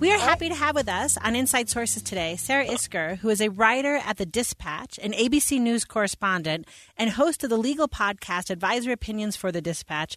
[0.00, 3.40] We are happy to have with us on Inside Sources today Sarah Isgur, who is
[3.40, 6.66] a writer at The Dispatch, an ABC News correspondent,
[6.98, 10.16] and host of the legal podcast Advisory Opinions for The Dispatch,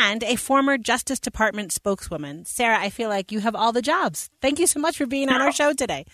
[0.00, 2.44] and a former Justice Department spokeswoman.
[2.44, 4.30] Sarah, I feel like you have all the jobs.
[4.40, 6.06] Thank you so much for being on our show today.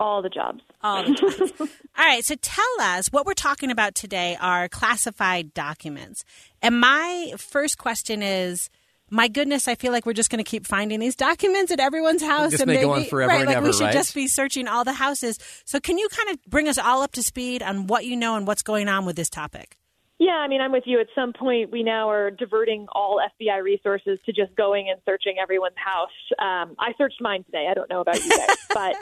[0.00, 0.62] All the jobs.
[0.82, 1.52] All the jobs.
[1.60, 6.24] all right, so tell us what we're talking about today are classified documents.
[6.60, 8.70] And my first question is
[9.10, 12.22] my goodness, I feel like we're just going to keep finding these documents at everyone's
[12.22, 12.52] house.
[12.52, 13.92] This and may maybe, go on forever right, and like ever, we should right?
[13.92, 15.38] just be searching all the houses.
[15.64, 18.36] So, can you kind of bring us all up to speed on what you know
[18.36, 19.76] and what's going on with this topic?
[20.18, 21.00] Yeah, I mean, I'm with you.
[21.00, 25.36] At some point, we now are diverting all FBI resources to just going and searching
[25.42, 26.08] everyone's house.
[26.38, 27.66] Um, I searched mine today.
[27.68, 28.96] I don't know about you guys, but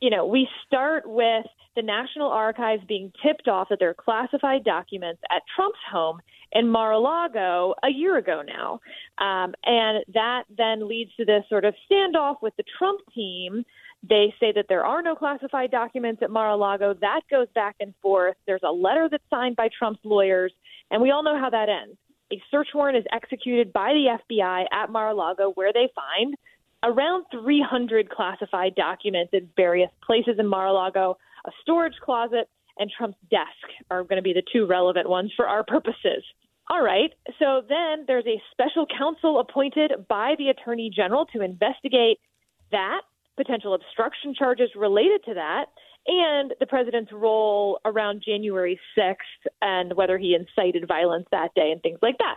[0.00, 1.46] you know, we start with
[1.78, 6.18] the National Archives being tipped off that there are classified documents at Trump's home
[6.50, 8.80] in Mar-a-Lago a year ago now,
[9.24, 13.64] um, and that then leads to this sort of standoff with the Trump team.
[14.02, 16.94] They say that there are no classified documents at Mar-a-Lago.
[17.00, 18.34] That goes back and forth.
[18.44, 20.52] There's a letter that's signed by Trump's lawyers,
[20.90, 21.96] and we all know how that ends.
[22.32, 26.34] A search warrant is executed by the FBI at Mar-a-Lago, where they find
[26.82, 31.18] around 300 classified documents in various places in Mar-a-Lago.
[31.48, 32.46] A storage closet
[32.78, 33.48] and Trump's desk
[33.90, 36.22] are going to be the two relevant ones for our purposes.
[36.68, 37.10] All right.
[37.38, 42.18] So then there's a special counsel appointed by the attorney general to investigate
[42.70, 43.00] that,
[43.38, 45.66] potential obstruction charges related to that,
[46.06, 51.80] and the president's role around January 6th and whether he incited violence that day and
[51.80, 52.36] things like that.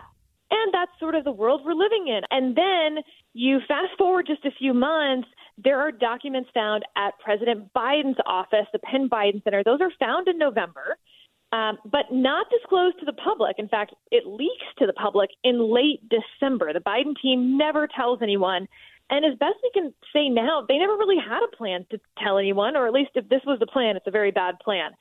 [0.51, 2.21] And that's sort of the world we're living in.
[2.31, 7.73] And then you fast forward just a few months, there are documents found at President
[7.73, 9.63] Biden's office, the Penn Biden Center.
[9.63, 10.97] Those are found in November,
[11.51, 13.57] um, but not disclosed to the public.
[13.59, 16.73] In fact, it leaks to the public in late December.
[16.73, 18.67] The Biden team never tells anyone.
[19.09, 22.37] And as best we can say now, they never really had a plan to tell
[22.37, 24.91] anyone, or at least if this was the plan, it's a very bad plan.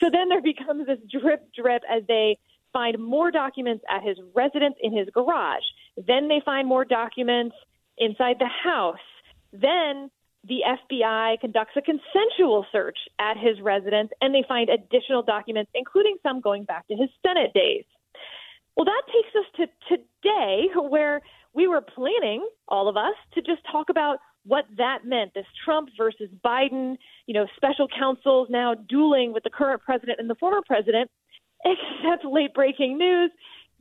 [0.00, 2.38] So then there becomes this drip drip as they
[2.72, 5.64] find more documents at his residence in his garage.
[5.96, 7.56] Then they find more documents
[7.98, 8.96] inside the house.
[9.52, 10.10] Then
[10.44, 16.16] the FBI conducts a consensual search at his residence and they find additional documents, including
[16.22, 17.84] some going back to his Senate days.
[18.76, 21.20] Well, that takes us to today, where
[21.52, 25.88] we were planning, all of us, to just talk about what that meant this Trump
[25.98, 30.62] versus Biden, you know, special counsels now dueling with the current president and the former
[30.66, 31.10] president.
[31.64, 33.32] Except late breaking news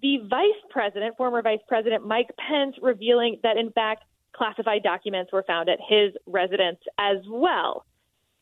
[0.02, 4.04] the vice president, former vice president Mike Pence, revealing that in fact
[4.38, 7.86] classified documents were found at his residence as well.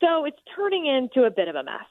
[0.02, 1.86] So it's turning into a bit of a mess.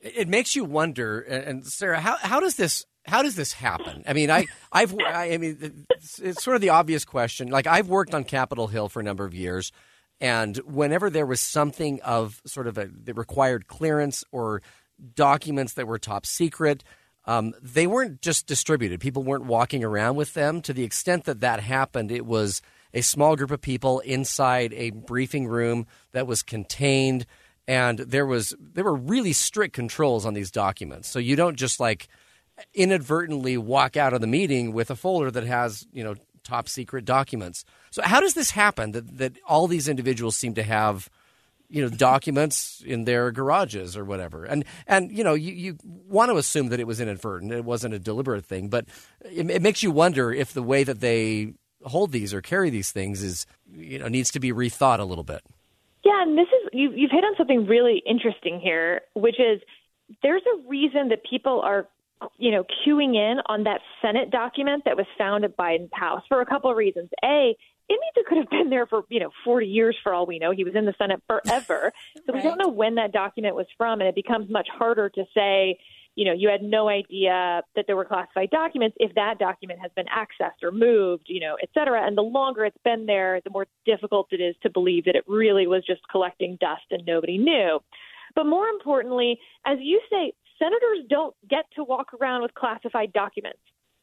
[0.00, 4.04] It makes you wonder, and Sarah, how, how does this how does this happen?
[4.06, 7.48] I mean, I I've I mean, it's, it's sort of the obvious question.
[7.48, 9.72] Like I've worked on Capitol Hill for a number of years,
[10.20, 14.62] and whenever there was something of sort of a that required clearance or
[15.14, 16.84] documents that were top secret,
[17.26, 19.00] um, they weren't just distributed.
[19.00, 20.60] People weren't walking around with them.
[20.62, 22.62] To the extent that that happened, it was
[22.94, 27.26] a small group of people inside a briefing room that was contained,
[27.68, 31.08] and there was there were really strict controls on these documents.
[31.08, 32.08] So you don't just like
[32.74, 37.04] inadvertently walk out of the meeting with a folder that has you know top secret
[37.04, 37.64] documents.
[37.90, 41.08] So how does this happen that that all these individuals seem to have
[41.70, 46.30] you know documents in their garages or whatever and and you know you, you want
[46.30, 48.86] to assume that it was inadvertent it wasn't a deliberate thing but
[49.24, 51.52] it, it makes you wonder if the way that they
[51.84, 55.24] hold these or carry these things is you know needs to be rethought a little
[55.24, 55.42] bit
[56.04, 59.60] Yeah, and this is you, you've hit on something really interesting here, which is
[60.22, 61.86] there's a reason that people are,
[62.38, 66.40] you know, queuing in on that Senate document that was found at Biden's house for
[66.40, 67.10] a couple of reasons.
[67.22, 67.56] A,
[67.88, 70.38] it means it could have been there for, you know, 40 years for all we
[70.38, 70.52] know.
[70.52, 71.92] He was in the Senate forever.
[72.26, 75.24] So we don't know when that document was from, and it becomes much harder to
[75.34, 75.78] say,
[76.20, 79.90] you know, you had no idea that there were classified documents if that document has
[79.96, 82.06] been accessed or moved, you know, et cetera.
[82.06, 85.24] And the longer it's been there, the more difficult it is to believe that it
[85.26, 87.80] really was just collecting dust and nobody knew.
[88.34, 93.60] But more importantly, as you say, senators don't get to walk around with classified documents.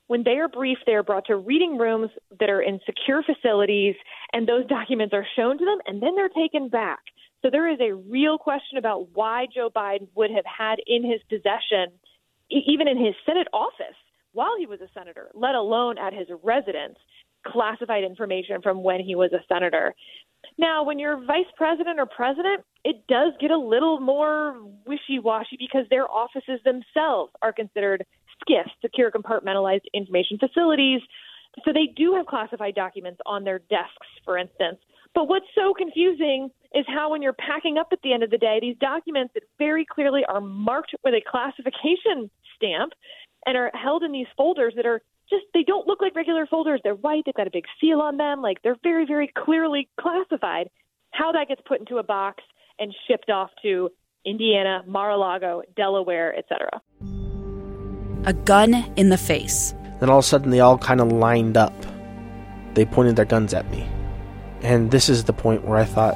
[0.08, 2.10] When they are briefed, they are brought to reading rooms
[2.40, 3.94] that are in secure facilities,
[4.34, 7.02] and those documents are shown to them, and then they're taken back.
[7.44, 11.22] So there is a real question about why Joe Biden would have had in his
[11.30, 11.94] possession,
[12.50, 13.96] even in his Senate office
[14.34, 16.98] while he was a senator, let alone at his residence,
[17.46, 19.96] classified information from when he was a senator.
[20.58, 25.58] Now, when you're vice president or president, it does get a little more wishy washy
[25.58, 28.06] because their offices themselves are considered
[28.48, 31.02] SCIFs, secure compartmentalized information facilities.
[31.66, 34.78] So they do have classified documents on their desks, for instance.
[35.16, 38.38] But what's so confusing is how, when you're packing up at the end of the
[38.38, 42.94] day, these documents that very clearly are marked with a classification stamp
[43.46, 46.82] and are held in these folders that are just, they don't look like regular folders.
[46.84, 48.42] They're white, they've got a big seal on them.
[48.42, 50.70] Like they're very, very clearly classified.
[51.12, 52.44] How that gets put into a box
[52.80, 53.90] and shipped off to
[54.26, 56.82] Indiana, Mar-a-Lago, Delaware, etc.
[58.26, 59.74] A gun in the face.
[60.00, 61.74] Then all of a sudden, they all kind of lined up.
[62.74, 63.88] They pointed their guns at me.
[64.62, 66.16] And this is the point where I thought,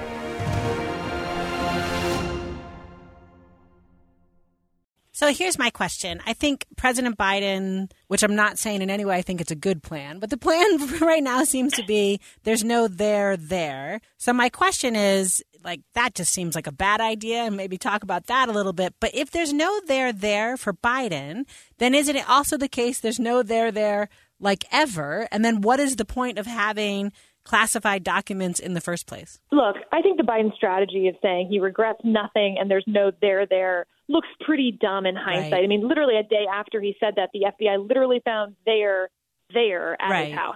[5.21, 6.19] So here's my question.
[6.25, 9.55] I think President Biden, which I'm not saying in any way I think it's a
[9.55, 14.01] good plan, but the plan right now seems to be there's no there there.
[14.17, 18.01] So my question is like that just seems like a bad idea and maybe talk
[18.01, 18.95] about that a little bit.
[18.99, 21.43] But if there's no there there for Biden,
[21.77, 24.09] then isn't it also the case there's no there there
[24.39, 25.27] like ever?
[25.31, 27.11] And then what is the point of having
[27.43, 29.39] classified documents in the first place?
[29.51, 33.45] Look, I think the Biden strategy of saying he regrets nothing and there's no there
[33.45, 35.51] there looks pretty dumb in hindsight.
[35.53, 35.63] Right.
[35.63, 39.09] I mean, literally a day after he said that, the FBI literally found there
[39.53, 40.27] there at Right.
[40.29, 40.55] his house.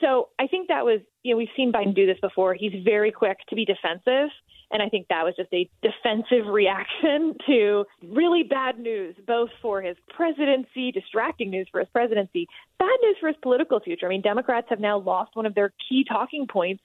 [0.00, 2.54] So I think that was, you know, we've seen Biden do this before.
[2.54, 4.28] He's very quick to be defensive.
[4.74, 9.80] And I think that was just a defensive reaction to really bad news, both for
[9.80, 12.48] his presidency, distracting news for his presidency,
[12.80, 14.06] bad news for his political future.
[14.06, 16.82] I mean, Democrats have now lost one of their key talking points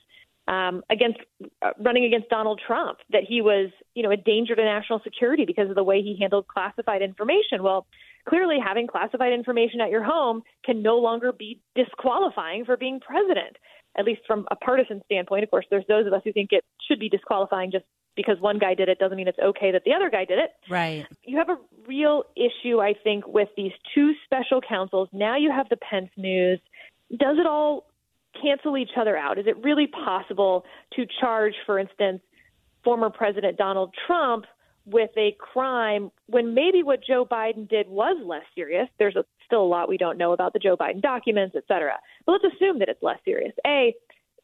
[0.47, 1.19] um, against
[1.63, 5.45] uh, running against Donald Trump, that he was, you know, a danger to national security
[5.45, 7.62] because of the way he handled classified information.
[7.63, 7.88] Well,
[8.27, 13.57] clearly, having classified information at your home can no longer be disqualifying for being president.
[13.97, 16.63] At least from a partisan standpoint, of course, there's those of us who think it
[16.88, 19.94] should be disqualifying just because one guy did it doesn't mean it's okay that the
[19.94, 21.06] other guy did it Right.
[21.24, 21.57] you have a
[21.88, 25.09] real issue, I think, with these two special counsels.
[25.13, 26.60] Now you have the Pence news.
[27.15, 27.86] Does it all
[28.41, 29.38] cancel each other out?
[29.38, 30.65] Is it really possible
[30.96, 32.22] to charge, for instance,
[32.84, 34.46] former President Donald Trump
[34.91, 38.88] with a crime when maybe what Joe Biden did was less serious?
[38.98, 41.93] There's a, still a lot we don't know about the Joe Biden documents, et cetera.
[42.25, 43.53] But let's assume that it's less serious.
[43.65, 43.93] A,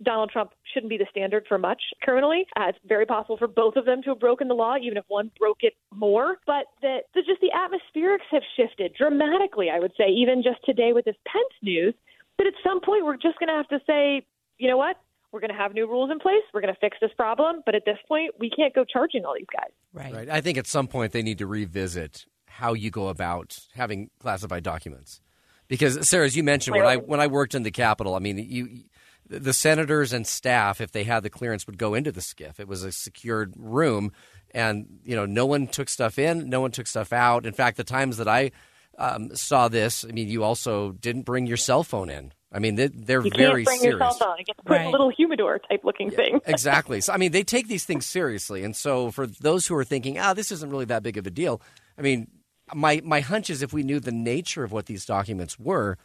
[0.04, 2.46] Donald Trump shouldn't be the standard for much criminally.
[2.58, 5.06] Uh, it's very possible for both of them to have broken the law, even if
[5.08, 6.38] one broke it more.
[6.46, 10.92] But that the, just the atmospherics have shifted dramatically, I would say, even just today
[10.92, 11.94] with this Pence news,
[12.38, 14.26] that at some point we're just going to have to say,
[14.58, 14.98] you know what?
[15.36, 16.44] We're going to have new rules in place.
[16.54, 17.62] We're going to fix this problem.
[17.66, 19.70] But at this point, we can't go charging all these guys.
[19.92, 20.14] Right.
[20.14, 20.30] Right.
[20.30, 24.64] I think at some point they need to revisit how you go about having classified
[24.64, 25.20] documents.
[25.68, 28.38] Because Sarah, as you mentioned, when I when I worked in the Capitol, I mean,
[28.38, 28.86] you
[29.28, 32.58] the senators and staff, if they had the clearance, would go into the SCIF.
[32.62, 34.14] It was a secured room,
[34.52, 37.46] and you know, no one took stuff in, no one took stuff out.
[37.46, 38.52] In fact, the times that I
[38.98, 42.32] um, saw this, I mean, you also didn't bring your cell phone in.
[42.56, 44.00] I mean, they, they're You very can't bring serious.
[44.00, 44.36] your cell phone.
[44.40, 44.88] You get to put Right.
[44.88, 46.40] a little humidor type looking thing.
[46.46, 47.02] exactly.
[47.02, 50.18] So I mean, they take these things seriously, and so for those who are thinking,
[50.18, 51.62] "Ah, this isn't really that big of a deal,"
[51.98, 52.28] I mean,
[52.74, 55.98] my my hunch is if we knew the nature of what these documents were,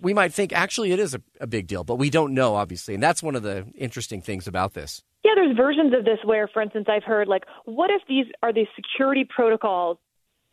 [0.00, 2.94] we might think actually it is a, a big deal, but we don't know, obviously,
[2.94, 5.02] and that's one of the interesting things about this.
[5.24, 8.52] Yeah, there's versions of this where, for instance, I've heard like, what if these are
[8.52, 9.98] the security protocols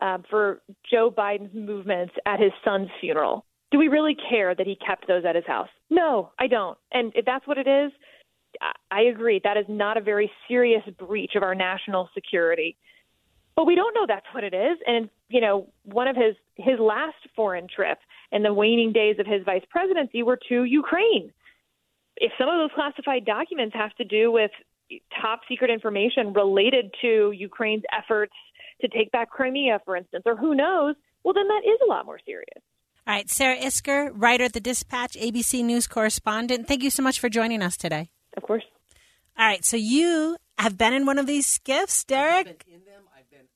[0.00, 0.60] um, for
[0.90, 3.46] Joe Biden's movements at his son's funeral?
[3.72, 5.68] Do we really care that he kept those at his house?
[5.90, 6.78] No, I don't.
[6.92, 7.92] And if that's what it is,
[8.90, 9.40] I agree.
[9.42, 12.76] That is not a very serious breach of our national security.
[13.56, 14.78] But we don't know that's what it is.
[14.86, 17.98] And you know, one of his his last foreign trip
[18.30, 21.32] in the waning days of his vice presidency were to Ukraine.
[22.16, 24.50] If some of those classified documents have to do with
[25.20, 28.34] top secret information related to Ukraine's efforts
[28.80, 30.94] to take back Crimea, for instance, or who knows,
[31.24, 32.62] well, then that is a lot more serious.
[33.06, 36.66] All right, Sarah Isgur, writer at the Dispatch, ABC News correspondent.
[36.66, 38.10] Thank you so much for joining us today.
[38.36, 38.64] Of course.
[39.38, 42.48] All right, so you have been in one of these SCIFs, Derek?
[42.48, 43.02] I've been in them.
[43.16, 43.46] I've been,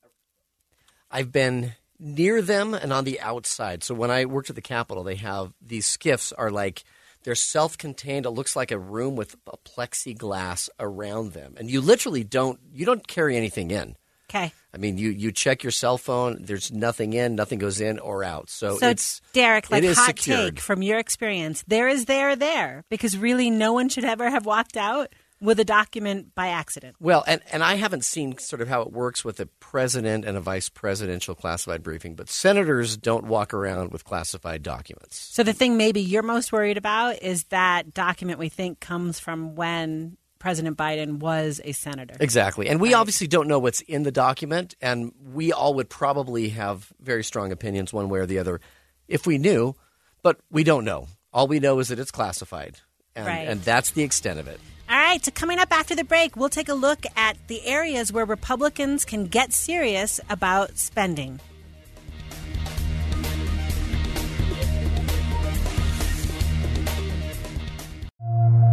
[1.10, 3.82] I've been near them and on the outside.
[3.82, 6.84] So when I worked at the Capitol, they have these SCIFs are like
[7.24, 8.26] they're self-contained.
[8.26, 12.86] It looks like a room with a plexiglass around them, and you literally don't you
[12.86, 13.96] don't carry anything in.
[14.30, 14.52] Okay.
[14.72, 16.42] I mean, you you check your cell phone.
[16.42, 18.48] There's nothing in, nothing goes in or out.
[18.48, 20.56] So, So, it's Derek, like it is hot secured.
[20.56, 24.46] take from your experience, there is there there because really no one should ever have
[24.46, 26.96] walked out with a document by accident.
[27.00, 30.36] Well, and, and I haven't seen sort of how it works with a president and
[30.36, 35.16] a vice presidential classified briefing, but senators don't walk around with classified documents.
[35.18, 39.54] So the thing maybe you're most worried about is that document we think comes from
[39.54, 42.16] when President Biden was a senator.
[42.18, 42.68] Exactly.
[42.68, 46.92] And we obviously don't know what's in the document, and we all would probably have
[46.98, 48.60] very strong opinions one way or the other
[49.06, 49.76] if we knew,
[50.22, 51.06] but we don't know.
[51.32, 52.78] All we know is that it's classified,
[53.14, 53.46] and, Right.
[53.46, 54.58] and that's the extent of it.
[54.88, 58.12] All right, so coming up after the break, we'll take a look at the areas
[58.12, 61.38] where Republicans can get serious about spending.